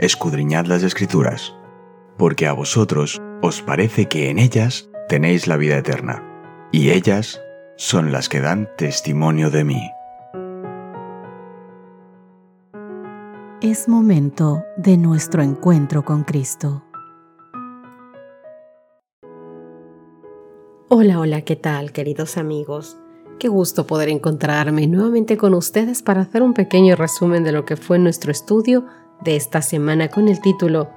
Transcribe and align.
escudriñad 0.00 0.64
las 0.64 0.82
escrituras, 0.82 1.54
porque 2.16 2.46
a 2.46 2.54
vosotros 2.54 3.20
os 3.42 3.60
parece 3.60 4.06
que 4.06 4.30
en 4.30 4.38
ellas 4.38 4.88
tenéis 5.10 5.46
la 5.46 5.58
vida 5.58 5.76
eterna, 5.76 6.24
y 6.72 6.90
ellas 6.90 7.38
son 7.76 8.10
las 8.10 8.30
que 8.30 8.40
dan 8.40 8.70
testimonio 8.78 9.50
de 9.50 9.64
mí. 9.64 9.90
Es 13.60 13.88
momento 13.88 14.64
de 14.78 14.96
nuestro 14.96 15.42
encuentro 15.42 16.02
con 16.02 16.24
Cristo. 16.24 16.82
Hola, 20.88 21.20
hola, 21.20 21.42
¿qué 21.42 21.56
tal 21.56 21.92
queridos 21.92 22.38
amigos? 22.38 22.96
Qué 23.38 23.48
gusto 23.48 23.86
poder 23.86 24.08
encontrarme 24.08 24.86
nuevamente 24.86 25.36
con 25.36 25.52
ustedes 25.52 26.02
para 26.02 26.22
hacer 26.22 26.42
un 26.42 26.54
pequeño 26.54 26.96
resumen 26.96 27.44
de 27.44 27.52
lo 27.52 27.66
que 27.66 27.76
fue 27.76 27.98
nuestro 27.98 28.32
estudio 28.32 28.86
de 29.20 29.36
esta 29.36 29.62
semana 29.62 30.08
con 30.08 30.28
el 30.28 30.40
título 30.40 30.88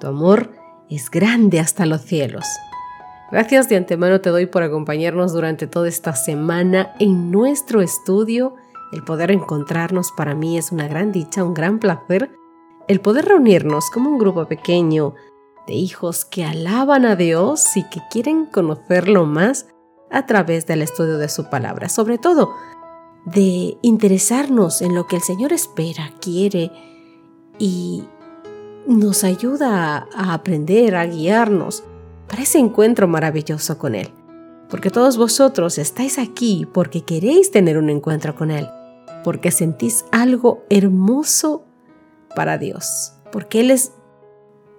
Tu 0.00 0.06
amor 0.06 0.52
es 0.88 1.10
grande 1.10 1.60
hasta 1.60 1.86
los 1.86 2.02
cielos. 2.02 2.44
Gracias 3.30 3.68
de 3.68 3.76
antemano 3.76 4.20
te 4.20 4.30
doy 4.30 4.46
por 4.46 4.62
acompañarnos 4.62 5.32
durante 5.32 5.66
toda 5.66 5.88
esta 5.88 6.14
semana 6.14 6.94
en 6.98 7.30
nuestro 7.30 7.80
estudio. 7.80 8.54
El 8.92 9.02
poder 9.04 9.30
encontrarnos 9.30 10.12
para 10.12 10.34
mí 10.34 10.58
es 10.58 10.70
una 10.70 10.86
gran 10.86 11.12
dicha, 11.12 11.42
un 11.42 11.54
gran 11.54 11.78
placer. 11.78 12.30
El 12.88 13.00
poder 13.00 13.24
reunirnos 13.24 13.88
como 13.90 14.10
un 14.10 14.18
grupo 14.18 14.46
pequeño 14.46 15.14
de 15.66 15.72
hijos 15.74 16.24
que 16.24 16.44
alaban 16.44 17.06
a 17.06 17.16
Dios 17.16 17.76
y 17.76 17.84
que 17.88 18.02
quieren 18.10 18.46
conocerlo 18.46 19.24
más 19.24 19.66
a 20.10 20.26
través 20.26 20.66
del 20.66 20.82
estudio 20.82 21.16
de 21.16 21.30
su 21.30 21.48
palabra. 21.48 21.88
Sobre 21.88 22.18
todo, 22.18 22.52
de 23.24 23.78
interesarnos 23.80 24.82
en 24.82 24.94
lo 24.94 25.06
que 25.06 25.16
el 25.16 25.22
Señor 25.22 25.52
espera, 25.52 26.12
quiere 26.20 26.70
y 27.62 28.02
nos 28.88 29.22
ayuda 29.22 30.08
a 30.12 30.34
aprender, 30.34 30.96
a 30.96 31.06
guiarnos 31.06 31.84
para 32.26 32.42
ese 32.42 32.58
encuentro 32.58 33.06
maravilloso 33.06 33.78
con 33.78 33.94
Él. 33.94 34.08
Porque 34.68 34.90
todos 34.90 35.16
vosotros 35.16 35.78
estáis 35.78 36.18
aquí 36.18 36.66
porque 36.72 37.02
queréis 37.02 37.52
tener 37.52 37.78
un 37.78 37.88
encuentro 37.88 38.34
con 38.34 38.50
Él, 38.50 38.68
porque 39.22 39.52
sentís 39.52 40.04
algo 40.10 40.64
hermoso 40.70 41.62
para 42.34 42.58
Dios, 42.58 43.12
porque 43.30 43.60
Él 43.60 43.70
es 43.70 43.92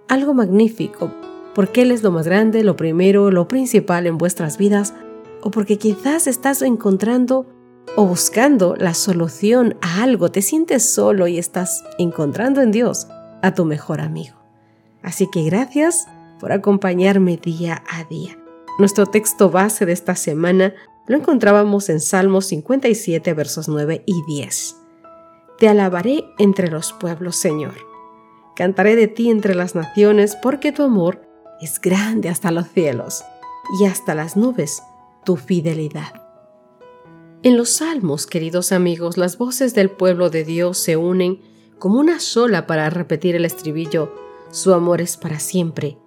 algo 0.10 0.34
magnífico, 0.34 1.10
porque 1.56 1.84
Él 1.84 1.92
es 1.92 2.04
lo 2.04 2.12
más 2.12 2.26
grande, 2.26 2.66
lo 2.66 2.76
primero, 2.76 3.32
lo 3.32 3.48
principal 3.48 4.08
en 4.08 4.18
vuestras 4.18 4.58
vidas, 4.58 4.94
o 5.42 5.52
porque 5.52 5.78
quizás 5.78 6.28
estás 6.28 6.62
encontrando 6.62 7.46
o 7.96 8.06
buscando 8.06 8.76
la 8.78 8.94
solución 8.94 9.78
a 9.82 10.04
algo, 10.04 10.32
te 10.32 10.42
sientes 10.42 10.90
solo 10.90 11.28
y 11.28 11.38
estás 11.38 11.84
encontrando 11.98 12.62
en 12.62 12.72
Dios 12.72 13.08
a 13.42 13.54
tu 13.54 13.66
mejor 13.66 14.02
amigo. 14.02 14.36
Así 15.02 15.30
que 15.32 15.44
gracias 15.44 16.08
por 16.40 16.52
acompañarme 16.52 17.38
día 17.38 17.84
a 17.90 18.04
día. 18.06 18.38
Nuestro 18.80 19.06
texto 19.06 19.50
base 19.50 19.86
de 19.86 19.92
esta 19.92 20.16
semana 20.16 20.74
lo 21.06 21.18
encontrábamos 21.18 21.90
en 21.90 22.00
Salmos 22.00 22.48
57 22.48 23.34
versos 23.34 23.68
9 23.68 24.04
y 24.06 24.24
10. 24.26 24.78
Te 25.60 25.68
alabaré 25.68 26.26
entre 26.40 26.70
los 26.70 26.94
pueblos, 26.94 27.36
Señor. 27.36 27.76
Cantaré 28.56 28.96
de 28.96 29.08
ti 29.08 29.30
entre 29.30 29.56
las 29.56 29.76
naciones 29.76 30.36
porque 30.36 30.72
tu 30.72 30.84
amor 30.84 31.22
es 31.62 31.80
grande 31.80 32.30
hasta 32.30 32.52
los 32.52 32.68
cielos 32.70 33.24
y 33.80 33.86
hasta 33.86 34.16
las 34.16 34.36
nubes 34.36 34.82
tu 35.24 35.38
fidelidad. 35.38 36.23
En 37.44 37.58
los 37.58 37.72
salmos, 37.72 38.26
queridos 38.26 38.72
amigos, 38.72 39.18
las 39.18 39.38
voces 39.38 39.76
del 39.76 39.90
pueblo 39.90 40.30
de 40.30 40.46
Dios 40.46 40.78
se 40.78 40.96
unen 40.96 41.42
como 41.78 42.00
una 42.00 42.22
sola 42.22 42.66
para 42.68 42.90
repetir 42.90 43.36
el 43.36 43.44
estribillo, 43.44 44.16
su 44.50 44.74
amor 44.74 45.02
es 45.02 45.18
para 45.18 45.40
siempre, 45.40 45.98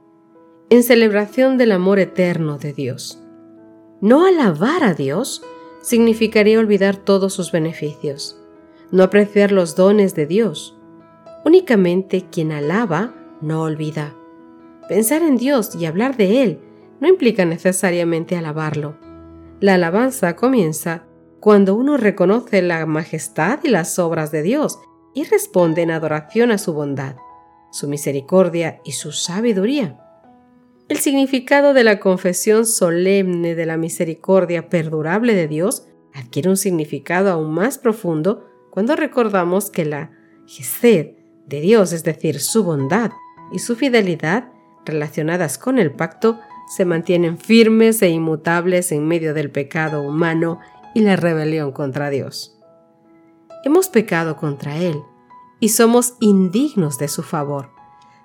en 0.71 0.83
celebración 0.83 1.59
del 1.59 1.73
amor 1.73 1.99
eterno 1.99 2.57
de 2.57 2.73
Dios. 2.73 3.23
No 4.01 4.25
alabar 4.25 4.83
a 4.83 4.95
Dios 4.95 5.43
significaría 5.83 6.59
olvidar 6.59 6.97
todos 6.97 7.35
sus 7.35 7.53
beneficios, 7.53 8.41
no 8.91 9.03
apreciar 9.03 9.53
los 9.53 9.77
dones 9.77 10.15
de 10.15 10.25
Dios. 10.25 10.75
Únicamente 11.45 12.25
quien 12.33 12.51
alaba 12.51 13.15
no 13.43 13.61
olvida. 13.61 14.15
Pensar 14.89 15.21
en 15.21 15.37
Dios 15.37 15.75
y 15.75 15.85
hablar 15.85 16.17
de 16.17 16.43
Él 16.43 16.61
no 17.01 17.09
implica 17.09 17.45
necesariamente 17.45 18.39
alabarlo. 18.39 18.97
La 19.61 19.75
alabanza 19.75 20.35
comienza 20.35 21.06
cuando 21.41 21.75
uno 21.75 21.97
reconoce 21.97 22.63
la 22.63 22.85
majestad 22.87 23.61
y 23.63 23.69
las 23.69 23.99
obras 23.99 24.31
de 24.31 24.43
Dios 24.43 24.79
y 25.15 25.25
responde 25.25 25.83
en 25.83 25.91
adoración 25.91 26.51
a 26.51 26.59
su 26.59 26.73
bondad, 26.73 27.17
su 27.71 27.89
misericordia 27.89 28.81
y 28.85 28.93
su 28.93 29.13
sabiduría. 29.13 30.01
El 30.89 30.99
significado 30.99 31.75
de 31.75 31.83
la 31.83 31.99
confesión 31.99 32.65
solemne 32.65 33.55
de 33.55 33.67
la 33.67 33.77
misericordia 33.77 34.69
perdurable 34.69 35.35
de 35.35 35.49
Dios 35.49 35.87
adquiere 36.15 36.49
un 36.49 36.57
significado 36.57 37.31
aún 37.31 37.53
más 37.53 37.79
profundo 37.79 38.47
cuando 38.71 38.95
recordamos 38.95 39.71
que 39.71 39.85
la 39.85 40.11
Gesed 40.47 41.17
de 41.47 41.61
Dios, 41.61 41.93
es 41.93 42.05
decir, 42.05 42.41
su 42.41 42.63
bondad 42.63 43.11
y 43.53 43.59
su 43.59 43.75
fidelidad 43.75 44.51
relacionadas 44.85 45.59
con 45.59 45.79
el 45.79 45.93
pacto, 45.93 46.39
se 46.69 46.85
mantienen 46.85 47.39
firmes 47.39 48.03
e 48.03 48.09
inmutables 48.09 48.93
en 48.93 49.07
medio 49.07 49.35
del 49.35 49.51
pecado 49.51 50.03
humano 50.03 50.61
y 50.97 51.01
la 51.01 51.15
rebelión 51.15 51.73
contra 51.73 52.09
Dios. 52.09 52.57
Hemos 53.65 53.89
pecado 53.89 54.37
contra 54.37 54.79
Él 54.79 55.03
y 55.61 55.69
somos 55.69 56.15
indignos 56.21 56.97
de 56.97 57.09
su 57.09 57.23
favor. 57.23 57.69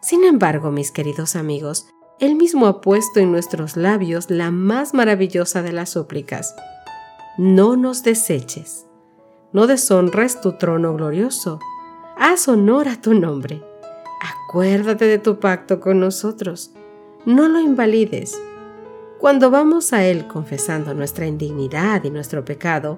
Sin 0.01 0.23
embargo, 0.23 0.71
mis 0.71 0.89
queridos 0.89 1.35
amigos, 1.35 1.89
Él 2.21 2.35
mismo 2.35 2.67
ha 2.67 2.79
puesto 2.79 3.19
en 3.19 3.29
nuestros 3.29 3.75
labios 3.75 4.29
la 4.29 4.51
más 4.51 4.93
maravillosa 4.93 5.61
de 5.61 5.73
las 5.73 5.89
súplicas. 5.89 6.55
No 7.37 7.75
nos 7.75 8.03
deseches, 8.03 8.85
no 9.51 9.67
deshonres 9.67 10.39
tu 10.39 10.53
trono 10.53 10.95
glorioso, 10.95 11.59
haz 12.17 12.47
honor 12.47 12.87
a 12.87 13.01
tu 13.01 13.13
nombre, 13.13 13.61
acuérdate 14.21 15.07
de 15.07 15.19
tu 15.19 15.41
pacto 15.41 15.81
con 15.81 15.99
nosotros, 15.99 16.71
no 17.25 17.49
lo 17.49 17.59
invalides 17.59 18.41
cuando 19.21 19.51
vamos 19.51 19.93
a 19.93 20.03
Él 20.03 20.25
confesando 20.25 20.95
nuestra 20.95 21.27
indignidad 21.27 22.03
y 22.03 22.09
nuestro 22.09 22.43
pecado, 22.43 22.97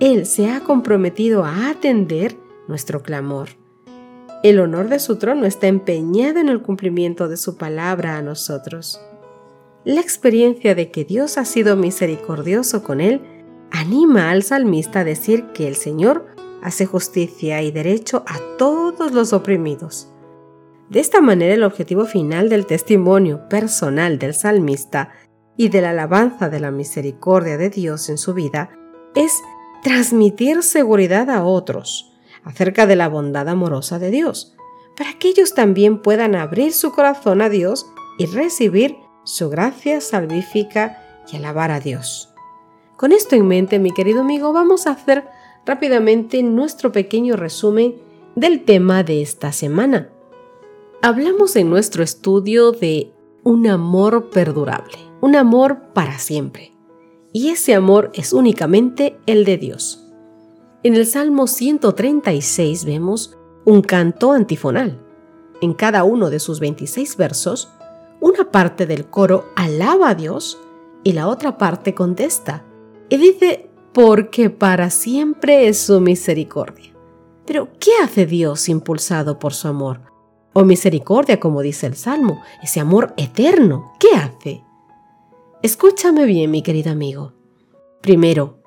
Él 0.00 0.24
se 0.24 0.50
ha 0.50 0.60
comprometido 0.60 1.44
a 1.44 1.68
atender 1.68 2.38
nuestro 2.68 3.02
clamor. 3.02 3.50
El 4.42 4.60
honor 4.60 4.88
de 4.88 4.98
su 4.98 5.16
trono 5.16 5.44
está 5.44 5.66
empeñado 5.66 6.38
en 6.38 6.48
el 6.48 6.62
cumplimiento 6.62 7.28
de 7.28 7.36
su 7.36 7.58
palabra 7.58 8.16
a 8.16 8.22
nosotros. 8.22 8.98
La 9.84 10.00
experiencia 10.00 10.74
de 10.74 10.90
que 10.90 11.04
Dios 11.04 11.36
ha 11.36 11.44
sido 11.44 11.76
misericordioso 11.76 12.82
con 12.82 13.02
él 13.02 13.20
anima 13.70 14.30
al 14.30 14.44
salmista 14.44 15.00
a 15.00 15.04
decir 15.04 15.48
que 15.52 15.68
el 15.68 15.76
Señor 15.76 16.28
hace 16.62 16.86
justicia 16.86 17.60
y 17.60 17.72
derecho 17.72 18.24
a 18.26 18.38
todos 18.56 19.12
los 19.12 19.34
oprimidos. 19.34 20.08
De 20.88 21.00
esta 21.00 21.20
manera 21.20 21.52
el 21.52 21.62
objetivo 21.62 22.06
final 22.06 22.48
del 22.48 22.64
testimonio 22.64 23.46
personal 23.50 24.18
del 24.18 24.32
salmista 24.32 25.10
y 25.58 25.68
de 25.68 25.82
la 25.82 25.90
alabanza 25.90 26.48
de 26.48 26.60
la 26.60 26.70
misericordia 26.70 27.58
de 27.58 27.68
Dios 27.68 28.08
en 28.08 28.16
su 28.16 28.32
vida 28.32 28.70
es 29.14 29.32
transmitir 29.82 30.62
seguridad 30.62 31.28
a 31.28 31.44
otros 31.44 32.12
acerca 32.44 32.86
de 32.86 32.94
la 32.94 33.08
bondad 33.08 33.48
amorosa 33.48 33.98
de 33.98 34.10
Dios, 34.10 34.56
para 34.96 35.14
que 35.18 35.28
ellos 35.28 35.54
también 35.54 36.00
puedan 36.00 36.36
abrir 36.36 36.72
su 36.72 36.92
corazón 36.92 37.42
a 37.42 37.48
Dios 37.48 37.86
y 38.18 38.26
recibir 38.26 38.96
su 39.24 39.50
gracia 39.50 40.00
salvífica 40.00 41.02
y 41.30 41.36
alabar 41.36 41.72
a 41.72 41.80
Dios. 41.80 42.32
Con 42.96 43.10
esto 43.10 43.34
en 43.34 43.48
mente, 43.48 43.80
mi 43.80 43.90
querido 43.90 44.20
amigo, 44.20 44.52
vamos 44.52 44.86
a 44.86 44.92
hacer 44.92 45.24
rápidamente 45.66 46.40
nuestro 46.44 46.92
pequeño 46.92 47.34
resumen 47.34 47.96
del 48.36 48.64
tema 48.64 49.02
de 49.02 49.22
esta 49.22 49.50
semana. 49.50 50.08
Hablamos 51.02 51.56
en 51.56 51.68
nuestro 51.68 52.04
estudio 52.04 52.70
de 52.70 53.12
un 53.42 53.66
amor 53.66 54.30
perdurable 54.30 55.07
un 55.20 55.36
amor 55.36 55.92
para 55.92 56.18
siempre. 56.18 56.74
Y 57.32 57.48
ese 57.48 57.74
amor 57.74 58.10
es 58.14 58.32
únicamente 58.32 59.18
el 59.26 59.44
de 59.44 59.58
Dios. 59.58 60.04
En 60.82 60.94
el 60.94 61.06
Salmo 61.06 61.46
136 61.46 62.84
vemos 62.84 63.36
un 63.64 63.82
canto 63.82 64.32
antifonal. 64.32 65.00
En 65.60 65.74
cada 65.74 66.04
uno 66.04 66.30
de 66.30 66.38
sus 66.38 66.60
26 66.60 67.16
versos, 67.16 67.70
una 68.20 68.50
parte 68.50 68.86
del 68.86 69.06
coro 69.06 69.46
alaba 69.56 70.10
a 70.10 70.14
Dios 70.14 70.58
y 71.04 71.12
la 71.12 71.28
otra 71.28 71.58
parte 71.58 71.94
contesta 71.94 72.64
y 73.08 73.16
dice, 73.16 73.68
porque 73.92 74.50
para 74.50 74.90
siempre 74.90 75.68
es 75.68 75.78
su 75.78 76.00
misericordia. 76.00 76.94
Pero, 77.46 77.68
¿qué 77.80 77.90
hace 78.02 78.26
Dios 78.26 78.68
impulsado 78.68 79.38
por 79.38 79.54
su 79.54 79.68
amor? 79.68 80.02
O 80.52 80.64
misericordia, 80.64 81.40
como 81.40 81.62
dice 81.62 81.86
el 81.86 81.96
Salmo, 81.96 82.42
ese 82.62 82.80
amor 82.80 83.14
eterno, 83.16 83.92
¿qué 83.98 84.08
hace? 84.16 84.62
Escúchame 85.60 86.24
bien, 86.24 86.52
mi 86.52 86.62
querido 86.62 86.92
amigo. 86.92 87.32
Primero, 88.00 88.62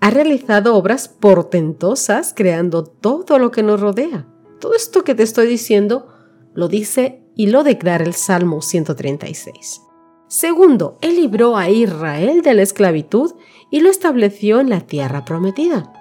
ha 0.00 0.10
realizado 0.10 0.76
obras 0.76 1.08
portentosas 1.08 2.32
creando 2.32 2.84
todo 2.84 3.40
lo 3.40 3.50
que 3.50 3.64
nos 3.64 3.80
rodea. 3.80 4.28
Todo 4.60 4.74
esto 4.74 5.02
que 5.02 5.16
te 5.16 5.24
estoy 5.24 5.48
diciendo 5.48 6.08
Lo 6.54 6.68
dice 6.68 7.22
y 7.36 7.48
lo 7.48 7.62
declara 7.62 8.04
el 8.04 8.14
Salmo 8.14 8.62
136. 8.62 9.82
Segundo, 10.28 10.98
Él 11.00 11.16
libró 11.16 11.56
a 11.56 11.70
Israel 11.70 12.42
de 12.42 12.54
la 12.54 12.62
esclavitud 12.62 13.32
y 13.70 13.80
lo 13.80 13.90
estableció 13.90 14.60
en 14.60 14.70
la 14.70 14.80
tierra 14.80 15.24
prometida. 15.24 15.92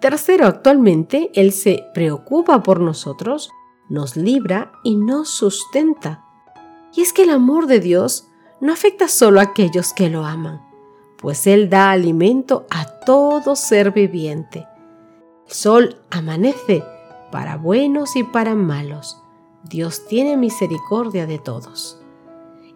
Tercero, 0.00 0.46
actualmente 0.46 1.30
Él 1.34 1.52
se 1.52 1.84
preocupa 1.94 2.62
por 2.62 2.80
nosotros, 2.80 3.50
nos 3.88 4.16
libra 4.16 4.72
y 4.84 4.96
nos 4.96 5.30
sustenta. 5.30 6.24
Y 6.94 7.02
es 7.02 7.12
que 7.12 7.22
el 7.22 7.30
amor 7.30 7.66
de 7.66 7.80
Dios 7.80 8.25
no 8.60 8.72
afecta 8.72 9.08
solo 9.08 9.40
a 9.40 9.44
aquellos 9.44 9.92
que 9.92 10.08
lo 10.08 10.24
aman, 10.24 10.62
pues 11.18 11.46
Él 11.46 11.68
da 11.68 11.90
alimento 11.90 12.66
a 12.70 12.86
todo 13.00 13.56
ser 13.56 13.92
viviente. 13.92 14.66
El 15.46 15.52
sol 15.52 15.96
amanece 16.10 16.82
para 17.30 17.56
buenos 17.56 18.16
y 18.16 18.24
para 18.24 18.54
malos. 18.54 19.22
Dios 19.62 20.06
tiene 20.06 20.36
misericordia 20.36 21.26
de 21.26 21.38
todos. 21.38 22.00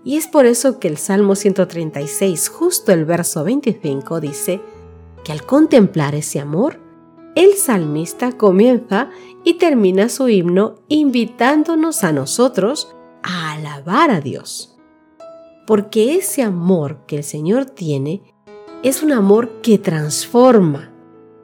Y 0.04 0.16
es 0.16 0.26
por 0.26 0.46
eso 0.46 0.78
que 0.78 0.88
el 0.88 0.96
Salmo 0.96 1.34
136, 1.34 2.48
justo 2.48 2.92
el 2.92 3.04
verso 3.04 3.44
25, 3.44 4.20
dice 4.20 4.60
que 5.24 5.32
al 5.32 5.44
contemplar 5.44 6.14
ese 6.14 6.40
amor, 6.40 6.80
el 7.34 7.54
salmista 7.54 8.32
comienza 8.32 9.10
y 9.44 9.54
termina 9.54 10.08
su 10.08 10.28
himno 10.28 10.76
invitándonos 10.88 12.02
a 12.02 12.12
nosotros 12.12 12.94
a 13.22 13.52
alabar 13.52 14.10
a 14.10 14.20
Dios. 14.20 14.79
Porque 15.70 16.17
ese 16.17 16.43
amor 16.43 17.06
que 17.06 17.19
el 17.19 17.22
Señor 17.22 17.64
tiene 17.64 18.25
es 18.82 19.05
un 19.05 19.12
amor 19.12 19.61
que 19.62 19.78
transforma. 19.78 20.90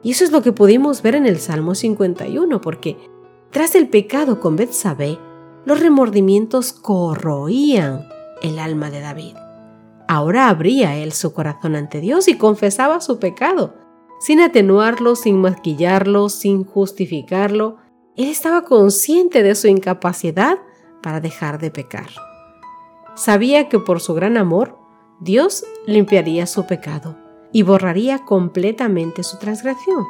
Y 0.03 0.11
eso 0.11 0.25
es 0.25 0.33
lo 0.33 0.41
que 0.41 0.51
pudimos 0.51 1.01
ver 1.01 1.15
en 1.15 1.25
el 1.25 1.37
Salmo 1.39 1.75
51, 1.75 2.59
porque 2.59 2.97
tras 3.51 3.73
el 3.73 3.87
pecado 3.87 4.41
con 4.41 4.57
Betsabé, 4.57 5.17
los 5.63 5.79
remordimientos 5.79 6.73
corroían 6.73 8.09
el 8.41 8.59
alma 8.59 8.91
de 8.91 8.99
David. 8.99 9.35
Ahora 10.09 10.49
abría 10.49 10.97
él 10.97 11.13
su 11.13 11.31
corazón 11.31 11.77
ante 11.77 12.01
Dios 12.01 12.27
y 12.27 12.37
confesaba 12.37 12.99
su 12.99 13.19
pecado, 13.19 13.75
sin 14.19 14.41
atenuarlo, 14.41 15.15
sin 15.15 15.39
maquillarlo, 15.39 16.27
sin 16.27 16.65
justificarlo. 16.65 17.77
Él 18.17 18.27
estaba 18.27 18.65
consciente 18.65 19.41
de 19.41 19.55
su 19.55 19.69
incapacidad 19.69 20.57
para 21.01 21.21
dejar 21.21 21.61
de 21.61 21.71
pecar. 21.71 22.26
Sabía 23.17 23.67
que 23.67 23.79
por 23.79 23.99
su 23.99 24.13
gran 24.13 24.37
amor, 24.37 24.77
Dios 25.19 25.65
limpiaría 25.87 26.45
su 26.45 26.67
pecado 26.67 27.17
y 27.51 27.63
borraría 27.63 28.23
completamente 28.25 29.23
su 29.23 29.39
transgresión. 29.39 30.05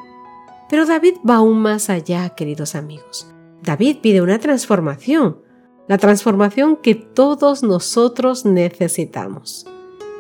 Pero 0.70 0.86
David 0.86 1.16
va 1.28 1.36
aún 1.36 1.62
más 1.62 1.90
allá, 1.90 2.28
queridos 2.32 2.76
amigos. 2.76 3.34
David 3.64 4.00
pide 4.02 4.22
una 4.22 4.40
transformación, 4.40 5.42
la 5.88 5.98
transformación 5.98 6.76
que 6.76 6.96
todos 6.96 7.64
nosotros 7.64 8.46
necesitamos. 8.46 9.66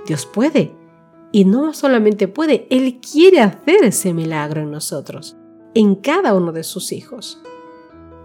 Dios 0.05 0.25
puede, 0.25 0.73
y 1.33 1.43
no 1.43 1.73
solamente 1.73 2.29
puede, 2.29 2.67
Él 2.69 3.01
quiere 3.01 3.41
hacer 3.41 3.83
ese 3.83 4.13
milagro 4.13 4.61
en 4.61 4.71
nosotros, 4.71 5.35
en 5.73 5.95
cada 5.95 6.33
uno 6.33 6.53
de 6.53 6.63
sus 6.63 6.93
hijos. 6.93 7.41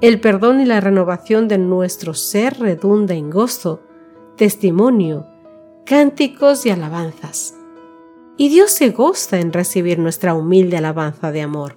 El 0.00 0.20
perdón 0.20 0.60
y 0.60 0.66
la 0.66 0.80
renovación 0.80 1.48
de 1.48 1.58
nuestro 1.58 2.14
ser 2.14 2.60
redunda 2.60 3.14
en 3.14 3.28
gozo, 3.28 3.82
testimonio, 4.42 5.24
cánticos 5.86 6.66
y 6.66 6.70
alabanzas. 6.70 7.54
Y 8.36 8.48
Dios 8.48 8.72
se 8.72 8.90
goza 8.90 9.38
en 9.38 9.52
recibir 9.52 10.00
nuestra 10.00 10.34
humilde 10.34 10.76
alabanza 10.76 11.30
de 11.30 11.42
amor. 11.42 11.76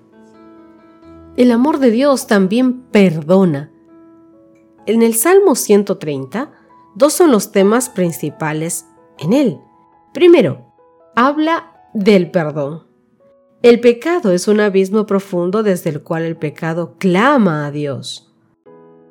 El 1.38 1.52
amor 1.52 1.78
de 1.78 1.92
Dios 1.92 2.26
también 2.26 2.82
perdona, 2.90 3.72
en 4.88 5.04
el 5.04 5.14
Salmo 5.14 5.54
130, 5.54 6.54
dos 6.96 7.14
son 7.14 7.30
los 7.30 7.52
temas 7.52 7.90
principales 7.90 8.88
en 9.20 9.34
él. 9.34 9.60
Primero, 10.12 10.74
habla 11.16 11.72
del 11.94 12.32
perdón. 12.32 12.88
El 13.62 13.80
pecado 13.80 14.32
es 14.32 14.48
un 14.48 14.60
abismo 14.60 15.06
profundo 15.06 15.62
desde 15.62 15.92
el 15.92 16.02
cual 16.02 16.24
el 16.24 16.36
pecado 16.36 16.96
clama 16.98 17.68
a 17.68 17.70
Dios. 17.70 18.34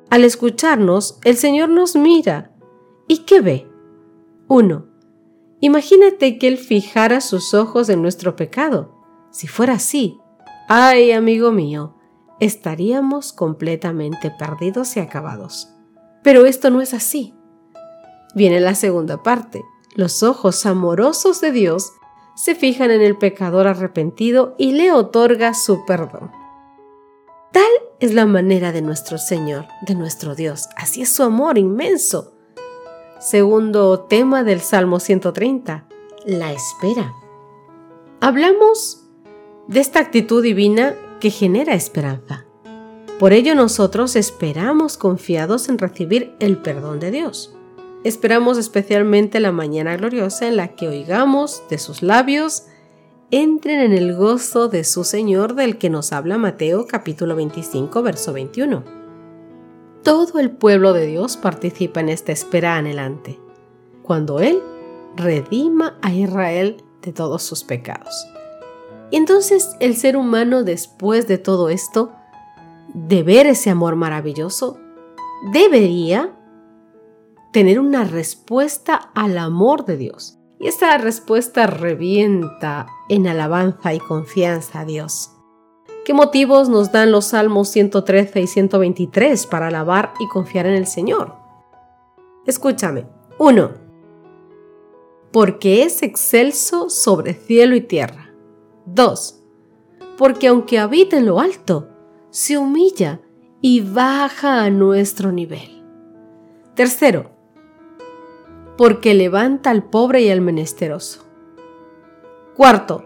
Al 0.09 0.25
escucharnos, 0.25 1.19
el 1.23 1.37
Señor 1.37 1.69
nos 1.69 1.95
mira. 1.95 2.51
¿Y 3.07 3.19
qué 3.19 3.41
ve? 3.41 3.69
1. 4.47 4.85
Imagínate 5.59 6.37
que 6.37 6.47
Él 6.47 6.57
fijara 6.57 7.21
sus 7.21 7.53
ojos 7.53 7.89
en 7.89 8.01
nuestro 8.01 8.35
pecado. 8.35 8.95
Si 9.31 9.47
fuera 9.47 9.73
así, 9.73 10.19
ay, 10.67 11.11
amigo 11.11 11.51
mío, 11.51 11.95
estaríamos 12.39 13.33
completamente 13.33 14.31
perdidos 14.31 14.95
y 14.97 14.99
acabados. 14.99 15.69
Pero 16.23 16.45
esto 16.45 16.69
no 16.69 16.81
es 16.81 16.93
así. 16.93 17.33
Viene 18.33 18.59
la 18.59 18.75
segunda 18.75 19.23
parte. 19.23 19.63
Los 19.95 20.23
ojos 20.23 20.65
amorosos 20.65 21.41
de 21.41 21.51
Dios 21.51 21.93
se 22.35 22.53
fijan 22.53 22.91
en 22.91 23.01
el 23.01 23.17
pecador 23.17 23.67
arrepentido 23.67 24.55
y 24.57 24.73
le 24.73 24.91
otorga 24.91 25.53
su 25.53 25.85
perdón. 25.85 26.31
Tal 27.53 27.71
es 28.01 28.13
la 28.13 28.25
manera 28.25 28.73
de 28.73 28.81
nuestro 28.81 29.17
Señor, 29.17 29.67
de 29.87 29.95
nuestro 29.95 30.35
Dios. 30.35 30.67
Así 30.75 31.01
es 31.01 31.09
su 31.09 31.23
amor 31.23 31.57
inmenso. 31.57 32.34
Segundo 33.25 34.01
tema 34.01 34.43
del 34.43 34.61
Salmo 34.61 34.99
130, 34.99 35.87
la 36.27 36.53
espera. 36.53 37.11
Hablamos 38.21 39.01
de 39.67 39.79
esta 39.79 39.99
actitud 39.99 40.43
divina 40.43 40.95
que 41.19 41.31
genera 41.31 41.73
esperanza. 41.73 42.45
Por 43.17 43.33
ello 43.33 43.55
nosotros 43.55 44.15
esperamos 44.15 44.97
confiados 44.97 45.69
en 45.69 45.79
recibir 45.79 46.35
el 46.39 46.57
perdón 46.59 46.99
de 46.99 47.09
Dios. 47.09 47.55
Esperamos 48.03 48.59
especialmente 48.59 49.39
la 49.39 49.51
mañana 49.51 49.97
gloriosa 49.97 50.47
en 50.47 50.55
la 50.55 50.75
que 50.75 50.87
oigamos 50.87 51.63
de 51.67 51.79
sus 51.79 52.03
labios, 52.03 52.67
entren 53.31 53.79
en 53.79 53.93
el 53.93 54.15
gozo 54.15 54.67
de 54.67 54.83
su 54.83 55.03
Señor 55.03 55.55
del 55.55 55.79
que 55.79 55.89
nos 55.89 56.13
habla 56.13 56.37
Mateo 56.37 56.85
capítulo 56.85 57.35
25 57.35 58.03
verso 58.03 58.33
21. 58.33 59.04
Todo 60.05 60.37
el 60.37 60.51
pueblo 60.51 60.93
de 60.93 61.07
Dios 61.07 61.35
participa 61.35 61.99
en 61.99 62.09
esta 62.09 62.31
espera 62.31 62.75
anhelante, 62.75 63.39
cuando 64.03 64.39
Él 64.39 64.61
redima 65.15 65.97
a 66.03 66.13
Israel 66.13 66.83
de 67.01 67.11
todos 67.11 67.41
sus 67.41 67.63
pecados. 67.63 68.27
Y 69.09 69.15
entonces 69.15 69.75
el 69.79 69.95
ser 69.95 70.15
humano 70.15 70.63
después 70.63 71.27
de 71.27 71.39
todo 71.39 71.69
esto, 71.69 72.11
de 72.93 73.23
ver 73.23 73.47
ese 73.47 73.71
amor 73.71 73.95
maravilloso, 73.95 74.77
debería 75.51 76.37
tener 77.51 77.79
una 77.79 78.03
respuesta 78.03 79.09
al 79.15 79.39
amor 79.39 79.85
de 79.85 79.97
Dios. 79.97 80.37
Y 80.59 80.67
esa 80.67 80.95
respuesta 80.99 81.65
revienta 81.65 82.85
en 83.09 83.25
alabanza 83.25 83.95
y 83.95 83.99
confianza 83.99 84.81
a 84.81 84.85
Dios. 84.85 85.34
¿Qué 86.05 86.13
motivos 86.13 86.69
nos 86.69 86.91
dan 86.91 87.11
los 87.11 87.25
Salmos 87.25 87.69
113 87.69 88.39
y 88.39 88.45
123 88.45 89.47
para 89.47 89.67
alabar 89.69 90.13
y 90.19 90.27
confiar 90.27 90.67
en 90.67 90.75
el 90.75 90.85
Señor? 90.85 91.33
Escúchame. 92.45 93.07
1. 93.39 93.71
Porque 95.31 95.81
es 95.81 96.03
excelso 96.03 96.91
sobre 96.91 97.33
cielo 97.33 97.75
y 97.75 97.81
tierra 97.81 98.31
2. 98.85 99.43
Porque 100.15 100.47
aunque 100.47 100.77
habita 100.77 101.17
en 101.17 101.25
lo 101.25 101.39
alto, 101.39 101.89
se 102.29 102.59
humilla 102.59 103.21
y 103.59 103.81
baja 103.81 104.63
a 104.63 104.69
nuestro 104.69 105.31
nivel. 105.31 105.83
Tercero, 106.75 107.31
porque 108.77 109.15
levanta 109.15 109.71
al 109.71 109.89
pobre 109.89 110.21
y 110.21 110.29
al 110.29 110.41
menesteroso. 110.41 111.25
Cuarto, 112.55 113.05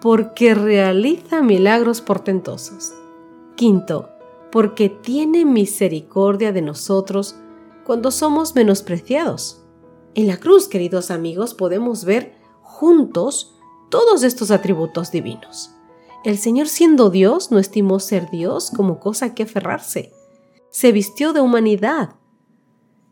porque 0.00 0.54
realiza 0.54 1.42
milagros 1.42 2.00
portentosos. 2.00 2.92
Quinto, 3.56 4.08
porque 4.50 4.88
tiene 4.88 5.44
misericordia 5.44 6.52
de 6.52 6.62
nosotros 6.62 7.36
cuando 7.84 8.10
somos 8.10 8.54
menospreciados. 8.54 9.62
En 10.14 10.26
la 10.26 10.38
cruz, 10.38 10.68
queridos 10.68 11.10
amigos, 11.10 11.54
podemos 11.54 12.04
ver 12.04 12.34
juntos 12.62 13.54
todos 13.90 14.22
estos 14.22 14.50
atributos 14.50 15.10
divinos. 15.10 15.74
El 16.24 16.38
Señor 16.38 16.68
siendo 16.68 17.10
Dios 17.10 17.50
no 17.50 17.58
estimó 17.58 17.98
ser 17.98 18.30
Dios 18.30 18.70
como 18.70 19.00
cosa 19.00 19.34
que 19.34 19.44
aferrarse. 19.44 20.12
Se 20.70 20.92
vistió 20.92 21.32
de 21.32 21.40
humanidad. 21.40 22.16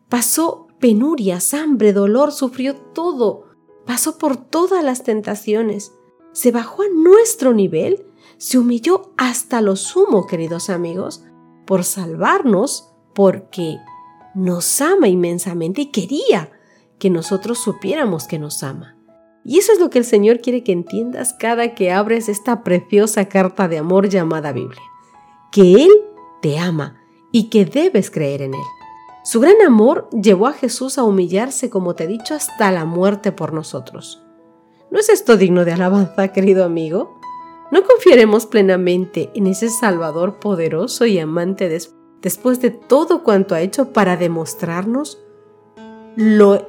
Pasó 0.09 0.68
penurias, 0.78 1.54
hambre, 1.54 1.92
dolor, 1.92 2.33
sufrió 2.33 2.76
todo. 2.76 3.45
Pasó 3.87 4.18
por 4.18 4.37
todas 4.37 4.85
las 4.85 5.02
tentaciones. 5.02 5.92
Se 6.38 6.52
bajó 6.52 6.83
a 6.83 6.88
nuestro 6.95 7.52
nivel, 7.52 8.07
se 8.37 8.59
humilló 8.59 9.11
hasta 9.16 9.61
lo 9.61 9.75
sumo, 9.75 10.28
queridos 10.28 10.71
amigos, 10.71 11.25
por 11.66 11.83
salvarnos, 11.83 12.92
porque 13.12 13.78
nos 14.37 14.80
ama 14.80 15.09
inmensamente 15.09 15.80
y 15.80 15.87
quería 15.87 16.52
que 17.00 17.11
nosotros 17.11 17.59
supiéramos 17.59 18.28
que 18.28 18.38
nos 18.38 18.62
ama. 18.62 18.97
Y 19.45 19.59
eso 19.59 19.73
es 19.73 19.80
lo 19.80 19.90
que 19.90 19.99
el 19.99 20.04
Señor 20.04 20.40
quiere 20.40 20.62
que 20.62 20.71
entiendas 20.71 21.35
cada 21.40 21.75
que 21.75 21.90
abres 21.90 22.28
esta 22.28 22.62
preciosa 22.62 23.25
carta 23.25 23.66
de 23.66 23.78
amor 23.78 24.09
llamada 24.09 24.52
Biblia. 24.52 24.83
Que 25.50 25.87
Él 25.87 25.90
te 26.40 26.57
ama 26.61 27.00
y 27.33 27.50
que 27.50 27.64
debes 27.64 28.12
creer 28.12 28.42
en 28.42 28.54
Él. 28.54 28.66
Su 29.25 29.40
gran 29.40 29.61
amor 29.66 30.09
llevó 30.12 30.47
a 30.47 30.52
Jesús 30.52 30.99
a 30.99 31.02
humillarse, 31.02 31.68
como 31.68 31.97
te 31.97 32.04
he 32.04 32.07
dicho, 32.07 32.37
hasta 32.37 32.71
la 32.71 32.85
muerte 32.85 33.33
por 33.33 33.52
nosotros. 33.52 34.23
¿No 34.90 34.99
es 34.99 35.11
esto 35.11 35.37
digno 35.37 35.66
de 35.66 35.73
alabanza, 35.73 36.28
querido 36.28 36.64
amigo? 36.64 37.21
¿No 37.71 37.85
confiaremos 37.85 38.47
plenamente 38.47 39.30
en 39.35 39.47
ese 39.47 39.68
Salvador 39.68 40.38
poderoso 40.40 41.04
y 41.04 41.18
amante 41.18 41.68
después 42.23 42.62
de 42.62 42.71
todo 42.71 43.23
cuanto 43.23 43.54
ha 43.54 43.61
hecho 43.61 43.92
para 43.92 44.16
demostrarnos 44.16 45.18
lo 46.16 46.66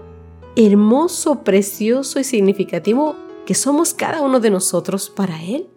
hermoso, 0.58 1.44
precioso 1.46 2.20
y 2.20 2.26
significativo 2.26 3.16
que 3.46 3.56
somos 3.56 3.94
cada 3.94 4.22
uno 4.22 4.42
de 4.42 4.50
nosotros 4.50 5.10
para 5.10 5.42
Él? 5.42 5.70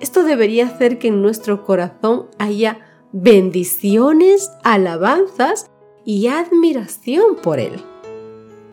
Esto 0.00 0.22
debería 0.22 0.66
hacer 0.66 0.98
que 0.98 1.08
en 1.08 1.22
nuestro 1.22 1.64
corazón 1.64 2.26
haya 2.38 2.80
bendiciones, 3.12 4.50
alabanzas 4.64 5.70
y 6.04 6.26
admiración 6.26 7.36
por 7.42 7.58
Él. 7.58 7.80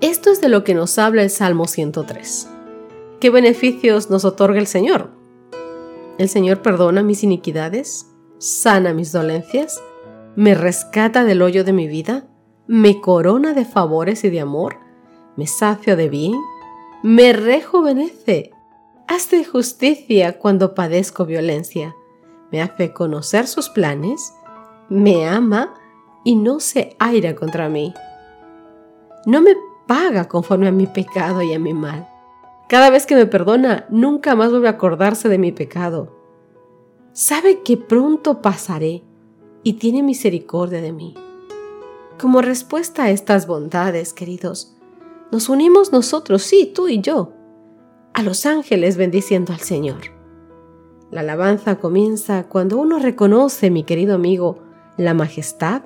Esto 0.01 0.29
es 0.29 0.41
de 0.41 0.50
lo 0.50 0.65
que 0.65 0.74
nos 0.74 0.98
habla 0.98 1.24
el 1.24 1.29
Salmo 1.29 1.67
103. 1.67 2.50
¿Qué 3.21 3.29
beneficios 3.29 4.09
nos 4.09 4.25
otorga 4.25 4.57
el 4.59 4.65
Señor? 4.65 5.11
El 6.17 6.27
Señor 6.27 6.63
perdona 6.63 7.03
mis 7.03 7.23
iniquidades, 7.23 8.07
sana 8.39 8.95
mis 8.95 9.11
dolencias, 9.11 9.79
me 10.35 10.55
rescata 10.55 11.23
del 11.23 11.43
hoyo 11.43 11.63
de 11.63 11.71
mi 11.71 11.87
vida, 11.87 12.25
me 12.65 12.99
corona 12.99 13.53
de 13.53 13.63
favores 13.63 14.23
y 14.23 14.31
de 14.31 14.39
amor, 14.39 14.79
me 15.37 15.45
sacia 15.45 15.95
de 15.95 16.09
bien, 16.09 16.33
me 17.03 17.31
rejuvenece, 17.31 18.53
hace 19.07 19.45
justicia 19.45 20.39
cuando 20.39 20.73
padezco 20.73 21.27
violencia, 21.27 21.95
me 22.51 22.59
hace 22.59 22.91
conocer 22.91 23.45
sus 23.45 23.69
planes, 23.69 24.33
me 24.89 25.27
ama 25.27 25.75
y 26.23 26.37
no 26.37 26.59
se 26.59 26.95
aira 26.97 27.35
contra 27.35 27.69
mí. 27.69 27.93
No 29.27 29.41
me 29.41 29.51
paga 29.85 30.27
conforme 30.27 30.67
a 30.67 30.71
mi 30.71 30.87
pecado 30.87 31.43
y 31.43 31.53
a 31.53 31.59
mi 31.59 31.75
mal. 31.75 32.10
Cada 32.71 32.89
vez 32.89 33.05
que 33.05 33.15
me 33.15 33.25
perdona, 33.25 33.85
nunca 33.89 34.33
más 34.33 34.49
vuelve 34.49 34.69
a 34.69 34.71
acordarse 34.71 35.27
de 35.27 35.37
mi 35.37 35.51
pecado. 35.51 36.15
Sabe 37.11 37.63
que 37.63 37.75
pronto 37.75 38.41
pasaré 38.41 39.03
y 39.61 39.73
tiene 39.73 40.03
misericordia 40.03 40.79
de 40.79 40.93
mí. 40.93 41.13
Como 42.17 42.41
respuesta 42.41 43.03
a 43.03 43.09
estas 43.09 43.45
bondades, 43.45 44.13
queridos, 44.13 44.77
nos 45.33 45.49
unimos 45.49 45.91
nosotros, 45.91 46.43
sí, 46.43 46.71
tú 46.73 46.87
y 46.87 47.01
yo, 47.01 47.33
a 48.13 48.23
los 48.23 48.45
ángeles 48.45 48.95
bendiciendo 48.95 49.51
al 49.51 49.59
Señor. 49.59 50.03
La 51.11 51.19
alabanza 51.19 51.75
comienza 51.75 52.47
cuando 52.47 52.77
uno 52.77 52.99
reconoce, 52.99 53.69
mi 53.69 53.83
querido 53.83 54.15
amigo, 54.15 54.59
la 54.95 55.13
majestad 55.13 55.81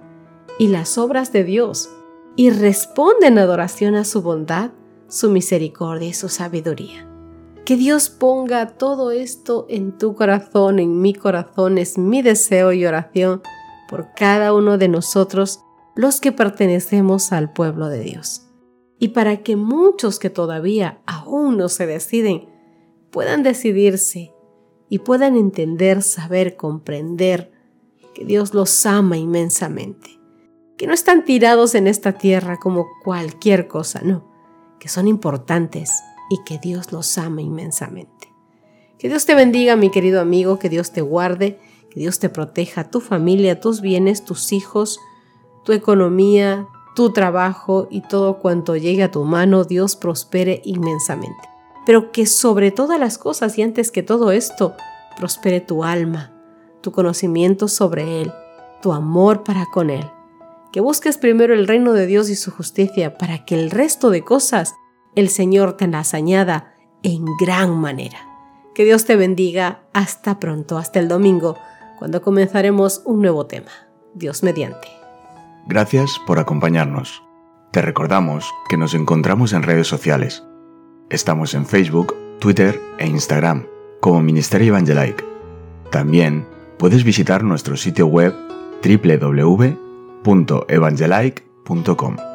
y 0.59 0.67
las 0.67 0.99
obras 0.99 1.33
de 1.33 1.45
Dios 1.45 1.89
y 2.35 2.51
responde 2.51 3.25
en 3.25 3.39
adoración 3.39 3.95
a 3.95 4.03
su 4.03 4.21
bondad, 4.21 4.69
su 5.07 5.29
misericordia 5.29 6.09
y 6.09 6.13
su 6.13 6.29
sabiduría. 6.29 7.09
Que 7.65 7.75
Dios 7.75 8.09
ponga 8.09 8.77
todo 8.77 9.11
esto 9.11 9.65
en 9.69 9.97
tu 9.97 10.15
corazón, 10.15 10.79
en 10.79 11.01
mi 11.01 11.13
corazón, 11.13 11.77
es 11.77 11.97
mi 11.97 12.21
deseo 12.21 12.73
y 12.73 12.85
oración 12.85 13.41
por 13.89 14.13
cada 14.15 14.53
uno 14.53 14.77
de 14.77 14.87
nosotros, 14.87 15.61
los 15.95 16.19
que 16.19 16.31
pertenecemos 16.31 17.31
al 17.31 17.51
pueblo 17.53 17.87
de 17.87 18.01
Dios. 18.01 18.47
Y 18.99 19.09
para 19.09 19.43
que 19.43 19.55
muchos 19.55 20.19
que 20.19 20.29
todavía 20.29 21.01
aún 21.05 21.57
no 21.57 21.69
se 21.69 21.85
deciden, 21.85 22.49
puedan 23.11 23.43
decidirse 23.43 24.33
y 24.89 24.99
puedan 24.99 25.35
entender, 25.35 26.01
saber, 26.03 26.55
comprender 26.55 27.51
que 28.13 28.25
Dios 28.25 28.53
los 28.53 28.85
ama 28.85 29.17
inmensamente 29.17 30.15
que 30.77 30.87
no 30.87 30.93
están 30.93 31.23
tirados 31.23 31.75
en 31.75 31.87
esta 31.87 32.13
tierra 32.13 32.57
como 32.57 32.87
cualquier 33.03 33.67
cosa, 33.67 34.01
no, 34.03 34.29
que 34.85 34.89
son 34.89 35.07
importantes 35.07 36.03
y 36.29 36.43
que 36.43 36.59
Dios 36.59 36.91
los 36.91 37.17
ama 37.17 37.41
inmensamente. 37.41 38.31
Que 38.99 39.09
Dios 39.09 39.25
te 39.25 39.33
bendiga, 39.33 39.75
mi 39.75 39.89
querido 39.89 40.21
amigo, 40.21 40.59
que 40.59 40.69
Dios 40.69 40.91
te 40.91 41.01
guarde, 41.01 41.59
que 41.89 41.99
Dios 41.99 42.19
te 42.19 42.29
proteja, 42.29 42.91
tu 42.91 43.01
familia, 43.01 43.59
tus 43.59 43.81
bienes, 43.81 44.23
tus 44.25 44.53
hijos, 44.53 44.99
tu 45.63 45.71
economía, 45.71 46.67
tu 46.95 47.11
trabajo 47.13 47.87
y 47.89 48.01
todo 48.01 48.37
cuanto 48.37 48.75
llegue 48.75 49.01
a 49.01 49.09
tu 49.09 49.23
mano, 49.23 49.63
Dios 49.63 49.95
prospere 49.95 50.61
inmensamente. 50.65 51.49
Pero 51.87 52.11
que 52.11 52.27
sobre 52.27 52.69
todas 52.69 52.99
las 52.99 53.17
cosas 53.17 53.57
y 53.57 53.63
antes 53.63 53.89
que 53.89 54.03
todo 54.03 54.31
esto, 54.31 54.75
prospere 55.17 55.61
tu 55.61 55.83
alma, 55.83 56.31
tu 56.81 56.91
conocimiento 56.91 57.67
sobre 57.69 58.21
Él, 58.21 58.31
tu 58.83 58.93
amor 58.93 59.43
para 59.43 59.65
con 59.65 59.89
Él 59.89 60.05
que 60.75 60.81
busques 60.81 61.17
primero 61.17 61.53
el 61.53 61.67
reino 61.67 61.93
de 61.93 62.05
Dios 62.05 62.29
y 62.29 62.35
su 62.35 62.51
justicia 62.51 63.17
para 63.17 63.45
que 63.45 63.55
el 63.55 63.71
resto 63.71 64.09
de 64.09 64.25
cosas 64.25 64.75
el 65.15 65.29
Señor 65.29 65.77
te 65.77 65.87
las 65.87 66.13
añada 66.13 66.75
en 67.01 67.23
gran 67.39 67.79
manera. 67.79 68.17
Que 68.73 68.83
Dios 68.83 69.05
te 69.05 69.15
bendiga. 69.15 69.85
Hasta 69.93 70.37
pronto, 70.37 70.77
hasta 70.77 70.99
el 70.99 71.07
domingo, 71.07 71.57
cuando 71.97 72.21
comenzaremos 72.21 73.01
un 73.05 73.21
nuevo 73.21 73.45
tema. 73.45 73.71
Dios 74.15 74.43
mediante. 74.43 74.89
Gracias 75.65 76.19
por 76.27 76.39
acompañarnos. 76.39 77.23
Te 77.71 77.81
recordamos 77.81 78.53
que 78.67 78.75
nos 78.75 78.95
encontramos 78.95 79.53
en 79.53 79.63
redes 79.63 79.87
sociales. 79.87 80.43
Estamos 81.09 81.53
en 81.53 81.65
Facebook, 81.65 82.13
Twitter 82.39 82.81
e 82.97 83.07
Instagram 83.07 83.65
como 84.01 84.21
Ministerio 84.21 84.75
Evangelike. 84.75 85.23
También 85.89 86.45
puedes 86.77 87.05
visitar 87.05 87.45
nuestro 87.45 87.77
sitio 87.77 88.07
web 88.07 88.35
www 88.83 89.84
evangelike.com 90.67 92.34